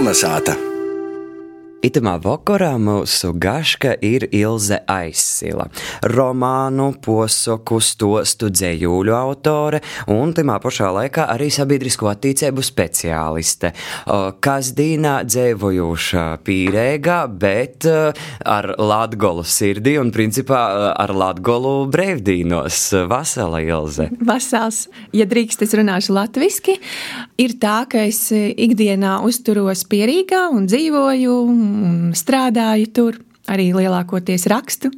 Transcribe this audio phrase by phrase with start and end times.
[0.00, 0.69] Kolnesāta!
[1.80, 5.64] Itamā vakarā mūsu gaška ir Ilze Aizsila,
[6.12, 9.80] romānu, posoku, stostu dzējūļu autore
[10.12, 13.70] un timā pašā laikā arī sabiedrisko attīcību speciāliste.
[14.44, 20.60] Kazdīnā dzēvojuša pīrēgā, bet ar latgolu sirdī un principā
[20.92, 22.82] ar latgolu brēvdīnos.
[23.08, 24.10] Vasala Ilze.
[24.20, 24.82] Vasals,
[25.16, 26.76] ja drīkst, es runāšu latviski.
[27.40, 31.40] Ir tā, ka es ikdienā uzturos pierīgā un dzīvoju
[31.70, 33.18] un strādāju tur
[33.50, 34.90] arī lielākoties rakstu.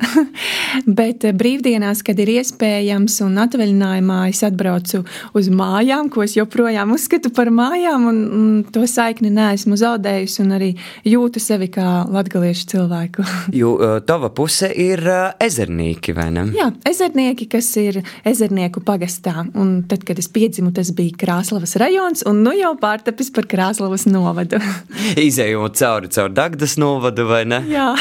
[0.98, 5.02] Bet brīvdienās, kad ir iespējams un atvaļinājumā, es atbraucu
[5.38, 10.56] uz mājām, ko es joprojām uzskatu par mājām, un, un to saikni neesmu zaudējusi, un
[10.58, 10.70] arī
[11.08, 13.26] jūtu sevi kā latgaliešu cilvēku.
[13.60, 13.74] jo
[14.06, 15.04] tava puse ir
[15.42, 16.46] ezernīki, vai ne?
[16.56, 19.46] Jā, ezernieki, kas ir ezernieku pagastā.
[19.58, 24.06] Un tad, kad es piedzimu, tas bija Krāslavas rajons, un nu jau pārtapis par Krāslavas
[24.10, 24.60] novadu.
[25.26, 27.62] Izejot cauri caur Dagdas novadu, vai ne?
[27.70, 27.92] Jā.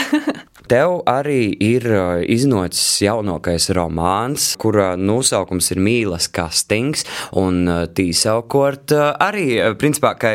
[0.72, 1.84] Tev arī ir
[2.32, 7.04] iznācis jaunākais romāns, kura nosaukums ir Mīlas Kastings.
[7.36, 10.32] Un tīsaukot, arī, principā, kā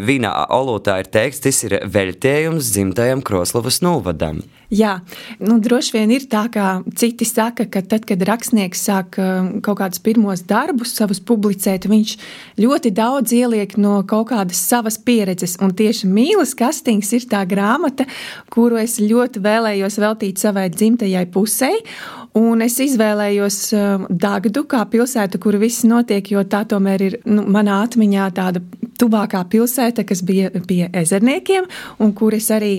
[0.00, 4.40] vīna olūtā ir teikts, tas ir veļtējums dzimtajam Kroslavas novadam.
[4.72, 4.96] Jā,
[5.38, 9.18] nu, droši vien ir tā, kā citi saka, ka tad, kad rakstnieks sāk
[9.62, 12.16] kaut kādus pirmos darbus, savus publicēt, viņš
[12.58, 15.54] ļoti daudz ieliek no kaut kādas savas pieredzes.
[15.62, 18.08] Un tieši Mīlas Kastings ir tā grāmata,
[18.50, 21.70] kuru es ļoti vēlējos veltīt savai dzimtajai pusē.
[22.36, 23.58] Un es izvēlējos
[24.10, 28.60] Dagdu kā pilsētu, kur viss notiek, jo tā tomēr ir nu, manā atmiņā tāda
[29.00, 31.66] tuvākā pilsēta, kas bija pie ezerniekiem,
[32.02, 32.78] un kur es arī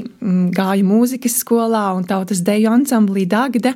[0.57, 3.73] gāju mūzikas skolā un tautas deju ansamblī Dagda.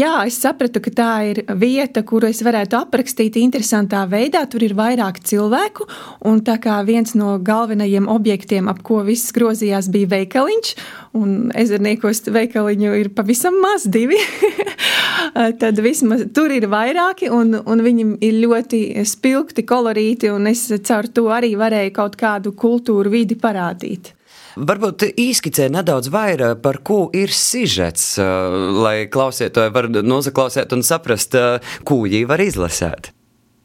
[0.00, 4.44] Jā, es sapratu, ka tā ir vieta, kuru es varētu aprakstīt interesantā veidā.
[4.50, 5.86] Tur ir vairāk cilvēku,
[6.30, 10.74] un tā kā viens no galvenajiem objektiem, ap ko viss grozījās, bija veikaliņš,
[11.14, 14.18] un ezerniekos veikaliņu ir pavisam maz divi.
[15.62, 21.08] tad vismaz tur ir vairāki, un, un viņi ir ļoti spilgti, kolorīti, un es caur
[21.14, 24.12] to arī varēju kaut kādu kultūru vidi parādīt.
[24.54, 31.34] Varbūt īskicē nedaudz vairāk par ko ir sižets, lai klausītāji var nozaklausīt un saprast,
[31.82, 33.10] ko viņi var izlasīt.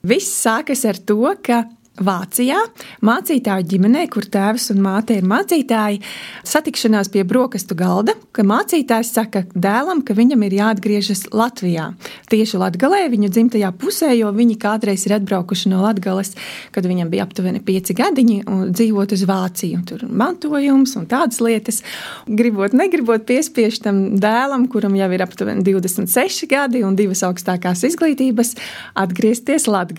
[0.10, 1.66] Viss sākas ar to, ka
[2.00, 2.60] Vācijā,
[3.04, 6.00] mācītāju ģimenē, kur tēvs un māte ir mācītāji,
[6.48, 11.90] satikšanās pie brokastu galda, ka mācītājs saka dēlam, ka viņam ir jāatgriežas Latvijā.
[12.32, 16.36] Tieši Latvijā, viņu dzimtajā pusē, jo viņi kādreiz ir atbraukuši no Latvijas,
[16.72, 19.82] kad viņam bija aptuveni pieci gadiņi, un dzīvot uz Vāciju.
[19.90, 21.82] Tur mantojums un tādas lietas.
[22.30, 28.56] Gribot, negribot piespiež tam dēlam, kuram jau ir aptuveni 26 gadi un divas augstākās izglītības,
[29.00, 29.90] atgriezties Latvijā.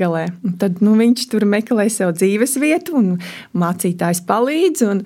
[0.60, 3.18] Tad nu, viņš tur meklē meklē sev dzīves vietu, un
[3.54, 4.84] mācītājs palīdz.
[4.90, 5.02] Un,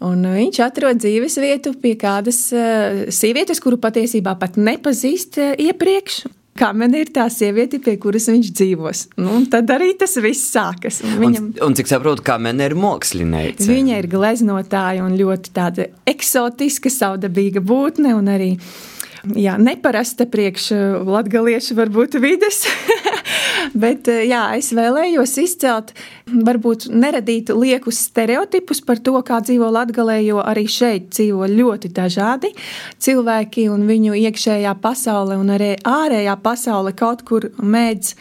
[0.00, 6.26] un viņš atrod dzīves vietu pie kādas uh, sievietes, kuru patiesībā pat nepazīst uh, iepriekš.
[6.52, 9.06] Kamena ir tā sieviete, pie kuras viņš dzīvos.
[9.16, 11.00] Nu, tad arī tas viss sākas.
[11.00, 13.64] Un, viņam, un, un cik saprotu, Kamena ir mākslinieca.
[13.64, 18.50] Viņa ir gleznotāja un ļoti tāda eksotiska, savdabīga būtne un arī
[19.32, 20.68] jā, neparasta priekš
[21.08, 22.66] latgaliešu varbūt vides.
[23.74, 25.92] Bet eh, jā, es vēlējos izcelt,
[26.32, 32.52] varbūt neradīt liekus stereotipus par to, kā dzīvo Latvijā, jo arī šeit dzīvo ļoti dažādi
[33.02, 38.14] cilvēki un viņu iekšējā pasaule un arī ārējā pasaule kaut kur mēdz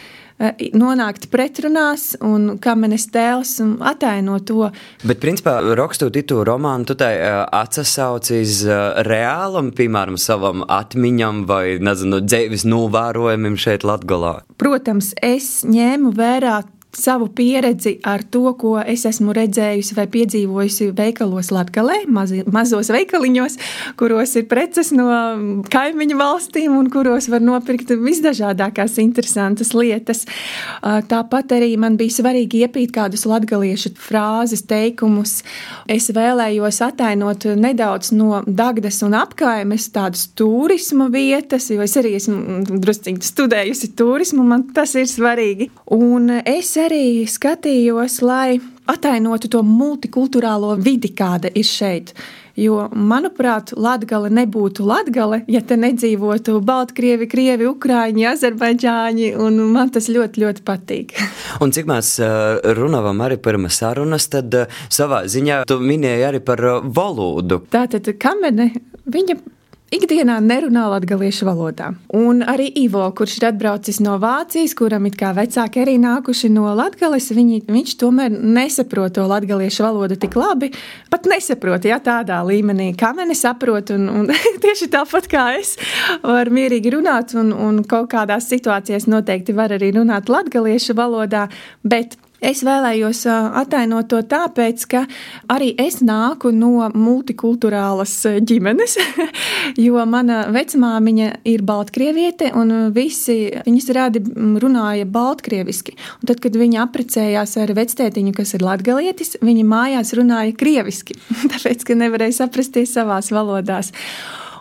[0.73, 4.69] nonākt pretrunās, un kā manis tēls ataino to.
[5.05, 8.61] Bet, principā, rakstot itu romānu, tu tai eh, atsaucies
[9.07, 14.39] reālam, piemēram, savam atmiņam vai, nezinu, dzīves novērojumiem šeit Latgalā.
[14.61, 16.61] Protams, es ņēmu vērā
[16.97, 23.57] savu pieredzi ar to, ko es esmu redzējusi vai piedzīvojusi veikalos Latvijā, maz, mazos veikaliņos,
[23.99, 25.07] kuros ir preces no
[25.71, 30.25] kaimiņu valstīm un kuros var nopirkt visdažādākās interesantas lietas.
[30.81, 35.39] Tāpat arī man bija svarīgi iepīt kādus latgaliešu frāzes, teikumus.
[35.91, 42.79] Es vēlējos atainot nedaudz no Dagdas un apkaimes tādas turisma vietas, jo es arī esmu
[42.83, 45.71] drusciņi studējusi turismu, man tas ir svarīgi.
[45.91, 48.59] Un es arī skatījos, lai
[48.91, 52.13] atainotu to multikulturālo vidi, kāda ir šeit.
[52.59, 59.29] Jo, manuprāt, Latvija nebūtu Latvija, ja te nedzīvotu Baltkrievi, Krievi, Ukrāņi, Azerbaidžāņi.
[59.71, 61.15] Man tas ļoti, ļoti patīk.
[61.63, 62.17] Un cik mēs
[62.77, 64.59] runājam arī par sarunas, tad
[64.91, 67.63] savā ziņā tu minēji arī par valodu.
[67.71, 68.71] Tātad kamene,
[69.07, 69.39] viņa
[69.91, 71.91] ikdienā nerunā latviešu valodā.
[72.15, 76.69] Un arī Ivo, kurš ir atbraucis no Vācijas, kuram it kā vecāki arī nākuši no
[76.77, 80.71] Latvijas, viņš tomēr nesaprot to latviešu valodu tik labi.
[81.11, 83.91] Pat nesaprot, ja tādā līmenī, kā mani saprot.
[83.95, 84.31] Un, un
[84.63, 85.75] tieši tāpat kā es
[86.23, 91.47] varu mierīgi runāt, un, un kaut kādās situācijās noteikti var arī runāt latviešu valodā.
[91.83, 95.03] Bet Es vēlējos attēlot to tāpēc, ka
[95.53, 98.15] arī es nāku no multikulturālas
[98.49, 98.97] ģimenes,
[99.85, 104.23] jo mana vecmāmiņa ir baltkrieviete, un visi viņas rādi
[104.63, 105.93] runāja baltkrieviski.
[106.23, 111.19] Un tad, kad viņa apprecējās ar vectētiņu, kas ir latgalietis, viņa mājās runāja krieviski,
[111.53, 113.93] tāpēc, ka nevarēja saprasties savās valodās.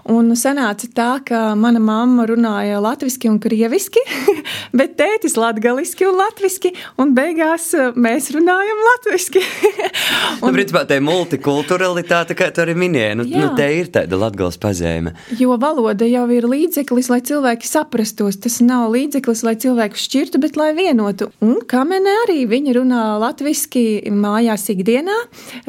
[0.09, 4.01] Un sanāca tā, ka mana mamma runāja latviešu un krieviski,
[4.79, 9.43] bet tētis latgaliski un latviski, un beigās eh, mēs runājam latviski.
[10.43, 13.45] un, nu, principā tā ir multikulturalitāte, kā tu arī minēji, nu, jā.
[13.45, 15.15] nu te ir tāda latgals pazīme.
[15.41, 18.41] Jo valoda jau ir līdzeklis, lai cilvēki saprastos.
[18.41, 21.31] Tas nav līdzeklis, lai cilvēku šķirtu, bet lai vienotu.
[21.45, 25.17] Un kamene arī viņa runā latviski mājās ikdienā,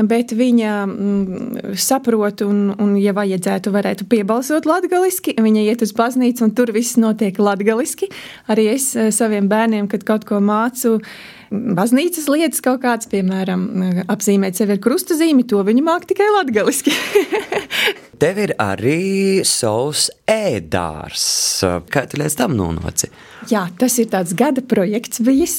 [0.07, 5.92] bet viņa mm, saprot un, un, ja vajadzētu, varētu piebalsot iebalsot latgaliski, viņa iet uz
[5.95, 8.07] baznīcu un tur viss notiek latgaliski.
[8.51, 11.00] Arī es eh, saviem bērniem, kad kaut ko mācu,
[11.51, 13.68] baznīcas lietas kaut kāds, piemēram,
[14.12, 16.95] apzīmēt sevi ar krustazīmi, to viņi māk tikai latgaliski.
[18.21, 21.23] Tev ir arī savs ēdārs.
[21.89, 23.09] Kā tu līdz tam nonāci?
[23.50, 25.56] Jā, tas ir tāds gada projekts bijis.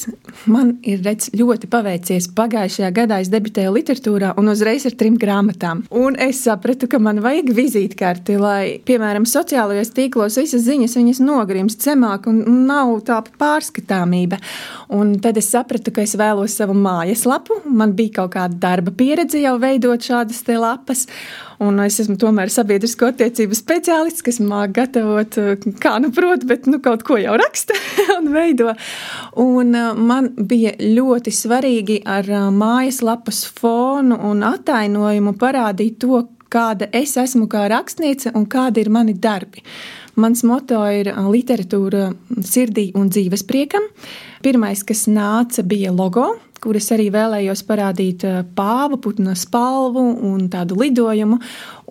[0.47, 2.29] Man ir redz, ļoti paveicies.
[2.39, 5.83] Pagājušajā gadā es debitēju literatūrā un uzreiz ar trim grāmatām.
[5.91, 11.83] Un es sapratu, ka man vajag vizītkarti, lai, piemēram, sociālajos tīklos visas ziņas viņas nogrimst
[11.83, 14.39] zemāk un nav tā pārskatāmība.
[14.95, 17.65] Un tad es sapratu, ka es vēlos savu mājaslapu.
[17.67, 21.09] Man bija kaut kāda darba pieredze jau veidot šādas te lapas.
[21.63, 25.39] Un es esmu tomēr sabiedrisko attiecību speciālists, kas māca gatavot,
[25.83, 27.77] kā nu prot, bet nu, kaut ko jau raksta
[28.19, 28.73] un veido.
[29.43, 36.89] Un uh, man bija ļoti svarīgi ar uh, mājaslapas fonu un attainojumu parādīt to, kāda
[36.93, 39.65] es esmu kā rakstniece un kādi ir mani darbi.
[40.21, 42.11] Mans moto ir literatūra
[42.45, 43.87] sirdī un dzīves priekam.
[44.45, 50.79] Pirmais, kas nāca, bija logo kuras arī vēlējos parādīt eh, pāva putna spalvu un tādu
[50.81, 51.41] lidojumu.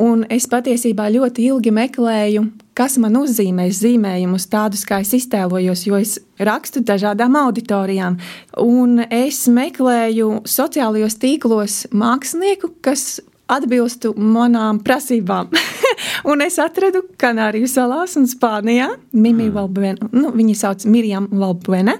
[0.02, 2.46] Un es patiesībā ļoti ilgi meklēju,
[2.78, 8.18] kas man uzzīmēs zīmējumus tādus, kā es iztēlojos, jo es rakstu dažādām auditorijām.
[8.64, 13.20] Un es meklēju sociālajos tīklos mākslinieku, kas
[13.52, 15.52] atbilstu manām prasībām.
[16.32, 19.54] un es atradu Kanāriju salās un Spānijā Mimi mm.
[19.58, 20.12] Valbuena.
[20.16, 21.98] Nu, viņa sauc Mirjam Valbuena.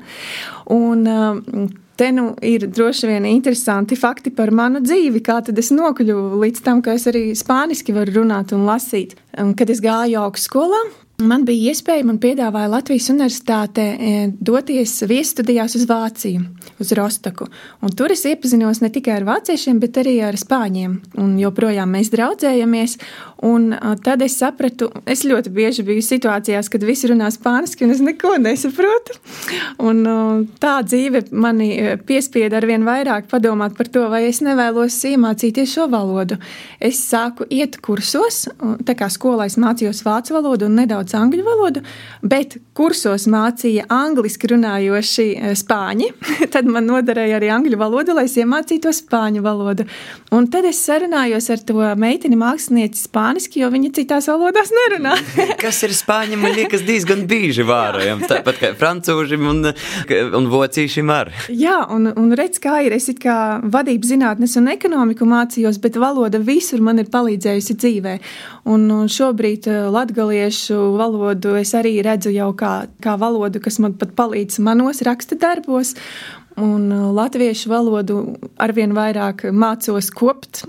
[0.72, 1.68] Un, uh,
[2.02, 6.64] te nu ir droši vien interesanti fakti par manu dzīvi, kā tad es nokļuvu līdz
[6.66, 9.14] tam, ka es arī spāniski varu runāt un lasīt.
[9.38, 10.80] Un, kad es gāju augstskolā,
[11.28, 16.44] man bija iespēja, man piedāvāja Latvijas universitāte e, doties viesstudijās uz Vāciju,
[16.82, 17.48] uz Rostoku.
[17.86, 20.98] Un tur es iepazinos ne tikai ar vāciešiem, bet arī ar spāņiem.
[21.22, 22.98] Un joprojām mēs draudzējamies.
[23.48, 23.72] Un
[24.06, 28.36] tad es sapratu, es ļoti bieži biju situācijās, kad visi runā spāniski, un es neko
[28.42, 29.18] nesaprotu.
[29.82, 30.04] Un
[30.62, 31.72] tā dzīve mani
[32.06, 36.38] piespieda ar vien vairāk padomāt par to, vai es nevēlos iemācīties šo valodu.
[36.82, 38.44] Es sāku iet kursos,
[38.86, 41.82] tā kā skolā es mācījos vācu valodu un nedaudz nedaudz angļu valodu,
[42.22, 46.08] bet kursos mācīja angliski runājoši e, spāņi.
[46.54, 49.86] tad man noderēja arī angļu valoda, lai es iemācītos spāņu valodu.
[50.34, 55.18] Un tad es sarunājos ar to meiteni mākslinieci spāniski, jo viņa citās valodās nerunā.
[55.62, 59.72] Kas ir spāņi, man liekas, diezgan bieži vārojam, tāpat kā francūžim un,
[60.40, 61.34] un vocīšim ar.
[61.54, 62.96] Jā, un, un redz, kā ir.
[62.98, 68.18] Es it kā vadības zinātnes un ekonomiku mācījos, bet valoda visur man ir palīdzējusi dzīvē.
[68.72, 72.71] Un, un šobrīd e, latgaliešu valodu es arī redzu jau kā,
[73.04, 75.96] kā valodu, kas man pat palīdz manos raksta darbos.
[76.60, 78.18] Un uh, latviešu valodu
[78.60, 80.66] arvien vairāk mācos kopt,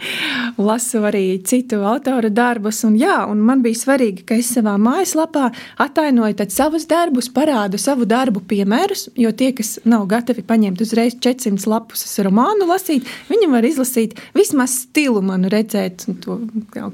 [0.68, 2.80] lasu arī citu autoru darbus.
[2.88, 5.50] Un, jā, un man bija svarīgi, ka es savā mājaslapā
[5.84, 11.68] attainoju savus darbus, parādu savu darbu piemērus, jo tie, kas nav gatavi paņemt uzreiz 400
[11.68, 16.40] lapus romānu lasīt, viņi var izlasīt vismaz stilu manu redzēt, to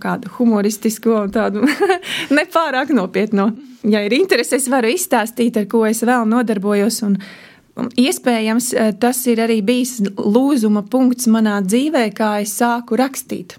[0.03, 1.63] kādu humoristisku un tādu
[2.39, 3.53] nepārāk nopietnu.
[3.85, 7.03] Ja ir interese, es varu izstāstīt, ar ko es vēl nodarbojos.
[7.05, 7.19] Un,
[7.75, 13.57] Iespējams, eh, tas ir arī bijis lūzuma punkts manā dzīvē, kā es sāku rakstīt.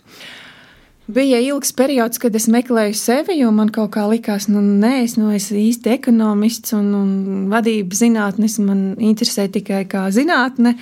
[1.07, 5.17] Bija ilgs periods, kad es meklēju sevi, jo man kaut kā likās, nu, nē, es
[5.19, 7.11] nu, esmu īsti ekonomists un, un
[7.51, 10.73] vadības zinātnes man interesē tikai kā zinātne,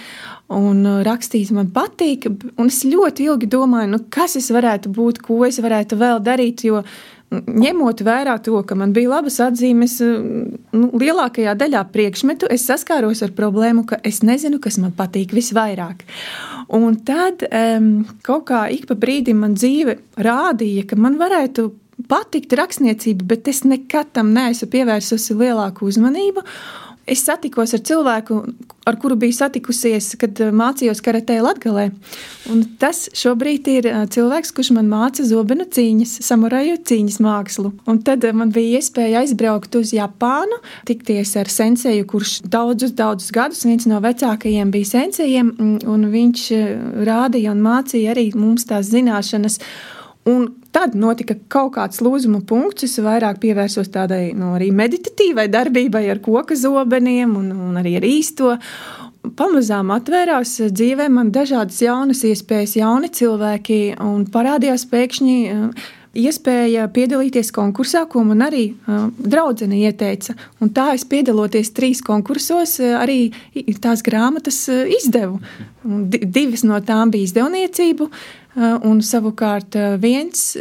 [0.48, 2.30] un uh, rakstīt man patīk.
[2.56, 6.64] Un es ļoti ilgi domāju, nu, kas es varētu būt, ko es varētu vēl darīt,
[6.70, 6.86] jo
[7.48, 13.34] ņemot vērā to, ka man bija labas atzīmes, nu, lielākajā daļā priekšmetu, es saskāros ar
[13.38, 16.06] problēmu, ka es nezinu, kas man patīk visvairāk.
[16.74, 17.90] Un tad um,
[18.26, 21.70] kaut kā ik pa brīdim man dzīve rādīja, ka man varētu
[22.10, 26.44] patikt rakstniecība, bet es nekad tam neesmu pievērsusi lielāku uzmanību.
[27.04, 28.38] Es satikos ar cilvēku,
[28.88, 31.90] ar kuru biju satikusies, kad eh, mācījos karatē Latvijā.
[32.80, 37.74] Tas šobrīd ir eh, cilvēks, kurš man māca zobenu cīņas, samuraju cīņas mākslu.
[37.92, 43.36] Un tad eh, man bija iespēja aizbraukt uz Japānu, tikties ar senseju, kurš daudzus, daudzus
[43.36, 45.52] gadus, viens no vecākajiem bija sensejiem,
[45.84, 46.46] un viņš
[47.04, 49.60] rādīja un mācīja arī mums tās zināšanas.
[50.30, 52.86] Un tad notika kaut kāds lūzuma punkts.
[52.88, 58.56] Es vairāk pievērsos tādai nu, meditatīvai darbībai ar koku zobeniem un, un arī ar īsto.
[59.40, 65.38] Pamazām atvērās dzīvē man dažādas jaunas iespējas, jauni cilvēki, un parādījās pēkšņi
[66.14, 70.36] iespēja piedalīties konkursā, ko man arī uh, draudzene ieteica.
[70.62, 73.34] Un tā es piedaloties trīs konkursos, uh, arī
[73.82, 75.42] tās grāmatas uh, izdevu.
[75.84, 78.08] Divas no tām bija izdevniecību,
[78.88, 80.54] un savukārt viens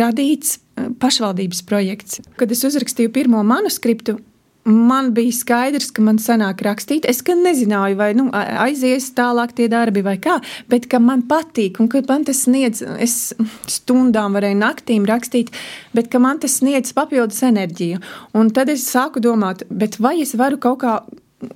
[0.00, 0.54] radīts
[1.02, 2.22] pašvaldības projekts.
[2.40, 4.16] Kad es uzrakstīju pirmo manuskriptu,
[4.64, 7.06] man bija skaidrs, ka man sanāk rakstīt.
[7.08, 10.38] Es gan nezināju, vai nu, aizies tālāk tie darbi vai kā,
[10.70, 13.32] bet ka man patīk un ka man tas sniedz, es
[13.70, 15.52] stundām varēju naktīm rakstīt,
[15.96, 18.02] bet ka man tas sniedz papildus enerģiju.
[18.36, 19.64] Un tad es sāku domāt,
[19.98, 21.00] vai es varu kaut kā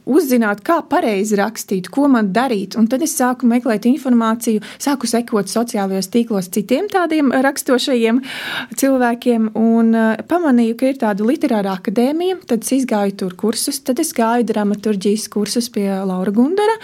[0.09, 2.76] uzzināt, kā pareizi rakstīt, ko man darīt.
[2.81, 8.21] Un tad es sāku meklēt informāciju, sāku sekot sociālajos tīklos citiem tādiem rakstošajiem
[8.81, 12.41] cilvēkiem, un uh, pamanīju, ka ir tāda literāra akadēmija.
[12.50, 16.76] Tad es gāju tur kursus, tad es gāju dramaturģijas kursus pie Laura Gundara,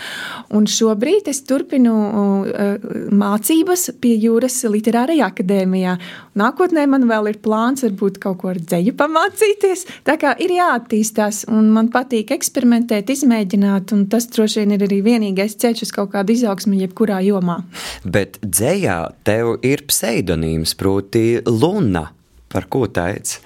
[0.57, 5.97] un šobrīd es turpinu uh, mācības pie Jūras literārajā akadēmijā.
[6.41, 9.87] Nākotnē man vēl ir plāns varbūt kaut ko ar dzēju pamācīties.
[10.07, 14.85] Tā kā ir jāattīstās, un man patīk eksperimentēt eksperimentēt, izmēģināt, un tas droši vien ir
[14.85, 17.63] arī vienīgais ceļš uz kaut kādu izaugsmu, jebkurā jomā.
[18.05, 22.11] Bet dzējā tev ir pseidonīms, proti, Luna.
[22.51, 23.41] Par ko teici?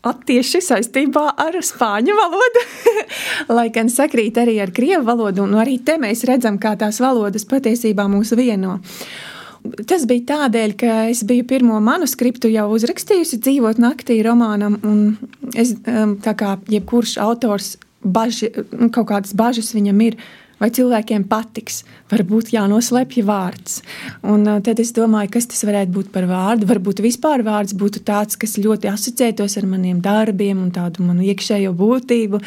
[0.00, 2.62] Tieši saistībā ar spāņu valodu,
[3.56, 7.44] lai gan sakrīt arī ar krievu valodu, un arī te mēs redzam, kā tās valodas
[7.46, 8.80] patiesībā mūs vieno.
[9.86, 15.18] Tas bija tādēļ, ka es biju pirmo manuskriptu jau uzrakstījusi, dzīvot naktī romānam, un
[15.52, 20.22] es, um, tā kā jebkurš autors, baži, nu, kaut kādas bažas viņam ir.
[20.60, 21.78] Vai cilvēkiem patiks,
[22.10, 23.78] varbūt jānoslēpj vārds.
[24.28, 26.68] Un uh, tad es domāju, kas tas varētu būt par vārdu.
[26.68, 31.72] Varbūt vispār vārds būtu tāds, kas ļoti asociētos ar maniem darbiem un tādu manu iekšējo
[31.80, 32.42] būtību.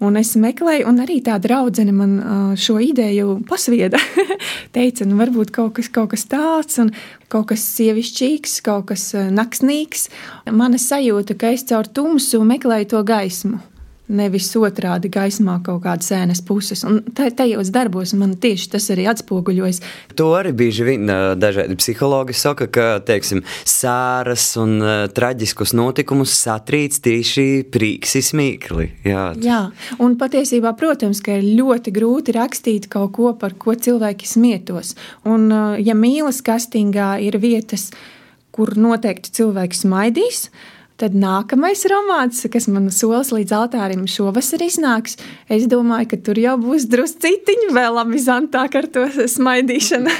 [0.00, 4.00] Un es meklēju, un arī tā draudzene man uh, šo ideju pasvieda.
[4.74, 6.96] Teica, nu varbūt kaut kas, kaut kas tāds, un
[7.28, 10.08] kaut kas sievišķīgs, kaut kas uh, naksnīgs.
[10.48, 13.60] Mana sajūta, ka es caur tumsu meklēju to gaismu
[14.08, 16.84] nevis otrādi gaismā kaut kādas ēnas puses.
[16.88, 19.80] Un tajos darbos man tieši tas arī atspoguļojas.
[20.18, 24.78] To arī bieži vien dažādi psihologi saka, ka, teiksim, sāras un
[25.14, 28.88] traģiskus notikumus satrīc tieši prīksi smīkli.
[29.08, 29.28] Jā.
[29.44, 29.60] Jā,
[30.02, 34.94] un patiesībā, protams, ka ir ļoti grūti rakstīt kaut ko, par ko cilvēki smietos.
[35.28, 35.50] Un,
[35.82, 37.90] ja mīlas kastingā ir vietas,
[38.54, 40.48] kur noteikti cilvēki smaidīs,
[40.98, 45.14] Tad nākamais romāns, kas man solis līdz altārim šovasar iznāks,
[45.46, 50.10] es domāju, ka tur jau būs drusciņi vēl amizantāk ar to smaidīšanu.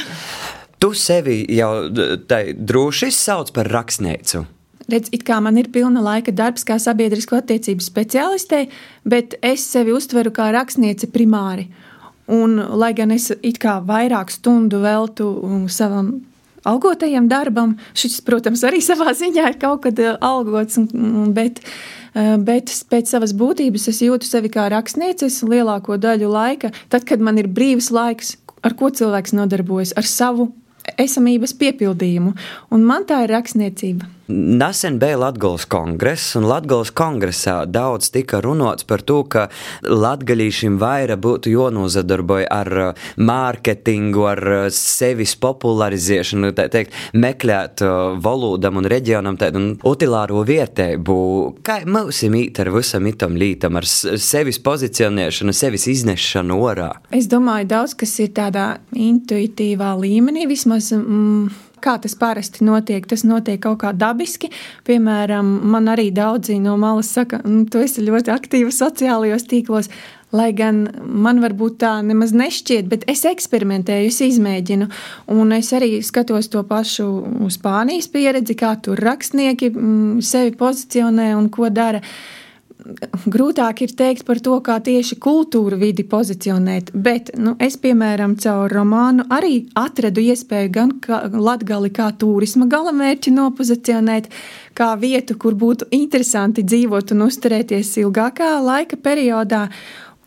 [0.82, 4.42] tu sevi jau droši sauc par rakstnieci.
[4.92, 8.66] Redz, it kā man ir pilna laika darbs kā sabiedrisko attiecību speciālistei,
[9.08, 11.70] bet es sevi uztveru kā rakstnieci primāri.
[12.32, 15.30] Un, lai gan es it kā vairāk stundu veltu
[15.72, 16.18] savam
[16.68, 17.76] algotajam darbam.
[17.98, 20.78] Šis, protams, arī savā ziņā ir kaut kad eh, algots,
[21.36, 21.60] bet,
[22.14, 26.72] eh, bet pēc savas būtības es jūtu sevi kā rakstnieces lielāko daļu laika.
[26.92, 30.52] Tad, kad man ir brīvs laiks, ar ko cilvēks nodarbojas, ar savu
[30.98, 32.34] esamības piepildījumu,
[32.74, 34.08] un man tā ir rakstniecība.
[34.28, 39.48] Nesen bija Latvijas kongress, un Latvijas kongresā daudz tika runāts par to, ka
[39.82, 48.14] latgaļīšiem vairāk būtu jānozadarbojas ar uh, mārketingu, ar uh, sevis popularizēšanu, tā teikt, meklēt uh,
[48.22, 51.18] valodam un reģionam tādu utilāro vietēju.
[51.66, 56.92] Kā mums ir ar visam itam lītam, ar sevis pozicionēšanu, sevis iznešanu orā?
[57.10, 60.92] Es domāju, daudz kas ir tādā intuitīvā līmenī vismaz.
[60.94, 63.06] Mm, kā tas parasti notiek.
[63.08, 64.52] Tas notiek kaut kā dabiski.
[64.88, 69.92] Piemēram, man arī daudzi no malas saka, nu, tu esi ļoti aktīva sociālajos tīklos.
[70.32, 74.86] lai gan man varbūt tā nemaz nešķiet, bet es eksperimentēju, es izmēģinu.
[75.28, 77.08] Un es arī skatos to pašu
[77.52, 82.00] Spānijas pieredzi, kā tur rakstnieki mm, sevi pozicionē un ko dara
[83.32, 88.72] grūtāk ir teikt par to, kā tieši kultūra vidi pozicionēt, bet nu, es, piemēram, caur
[88.72, 90.94] romānu arī atradu iespēju gan
[91.32, 94.30] Latgali kā turisma galamērķi nopozicionēt,
[94.78, 99.68] kā vietu, kur būtu interesanti dzīvot un uzturēties ilgākā laika periodā.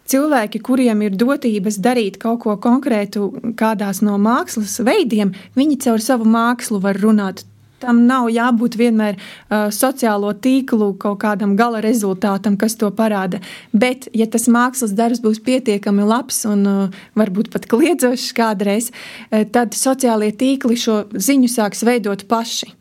[0.06, 6.30] Cilvēki, kuriem ir dotības darīt kaut ko konkrētu kādās no mākslas veidiem, viņi caur savu
[6.30, 7.42] mākslu var runāt
[7.84, 13.42] Tam nav jābūt vienmēr uh, sociālo tīklu kaut kādam gala rezultātam, kas to parāda.
[13.74, 19.44] Bet, ja tas mākslas darbs būs pietiekami labs un uh, varbūt pat kliedzošs kādreiz, uh,
[19.52, 22.72] tad sociālie tīkli šo ziņu sāks veidot paši.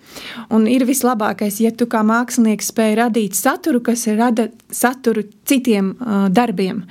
[0.55, 6.27] Un ir vislabākais, ja tu kā mākslinieks spēj radīt saturu, kas rada saturu citiem uh,
[6.33, 6.85] darbiem.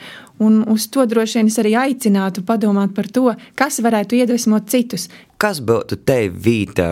[0.43, 3.29] Un uz to droši vien es arī aicinātu padomāt par to,
[3.59, 5.07] kas varētu iedvesmot citus.
[5.37, 6.87] Kas būtu te vīta,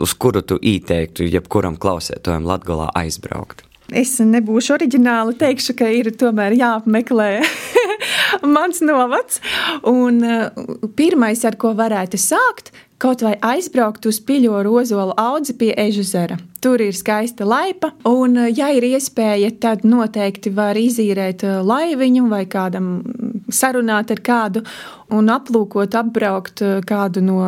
[0.00, 3.66] uz kuru tu ieteiktu jebkuram klausētājam Latgalā aizbraukt?
[3.94, 7.28] Es nebūšu oriģināli, teikšu, ka ir tomēr jāapmeklē
[8.56, 9.40] mans novads.
[9.86, 10.66] Un uh,
[10.98, 16.38] pirmais, ar ko varētu sākt, Kaut vai aizbraukt uz Piļoru ozolu audzi pie Ežuzera.
[16.64, 22.24] Tur ir skaista laipa, un, eh, ja ir iespēja, tad noteikti var izīrēt eh, laiviņu
[22.30, 23.04] vai kādam
[23.52, 24.64] sarunāt ar kādu
[25.12, 27.42] un aplūkot, apbraukt kādu no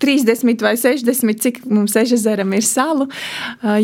[0.00, 3.06] 30 vai 60, cik mums Ežuzeram ir salu,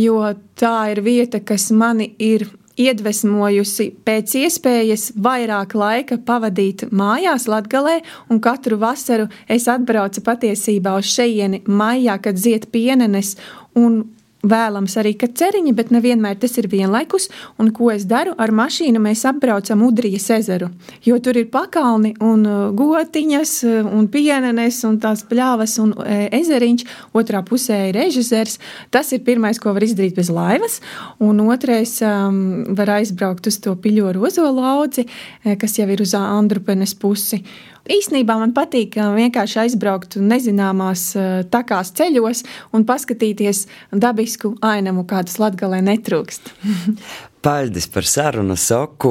[0.01, 0.17] jo
[0.59, 2.49] tā ir vieta, kas mani ir
[2.81, 11.11] iedvesmojusi pēc iespējas vairāk laika pavadīt mājās, Latvijā, un katru vasaru es atbraucu patiesībā uz
[11.11, 13.37] šejieni maijā, kad ziet pienenes
[13.79, 14.03] un
[14.41, 17.29] Vēlams arī, ka ceriņi, bet nevienmēr tas ir vienlaikus.
[17.61, 18.33] Un ko es daru?
[18.41, 20.71] Ar mašīnu mēs apbraucam Udrijas ezeru.
[21.05, 26.23] Jo tur ir pakalni un uh, gotiņas uh, un pienenes un tās pļāvas un e,
[26.41, 26.87] ezeriņš.
[27.17, 28.57] Otrā pusē ir ežezers.
[28.91, 30.79] Tas ir pirmais, ko var izdarīt bez laivas.
[31.21, 32.41] Un otrais um,
[32.79, 35.05] var aizbraukt uz to piļoru ozolu audzi,
[35.45, 37.43] e, kas jau ir uz Andrupenes pusi.
[37.91, 41.09] Īsnībā man patīk vienkārši aizbraukt nezināmās
[41.51, 42.45] takās ceļos
[42.77, 46.53] un paskatīties dabisku ainamu, kādas latgalē netrūkst.
[47.41, 49.11] Paldies par sarunu soku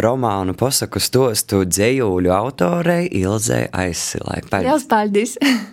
[0.00, 4.40] romānu posaku stostu dzējūļu autorei Ilzē Aizsilai.
[4.48, 4.88] Paldies!
[4.88, 5.36] Paldies.